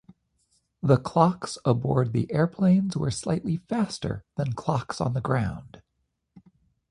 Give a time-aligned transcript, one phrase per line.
[0.81, 5.79] The clocks aboard the airplanes were slightly faster than clocks on the ground.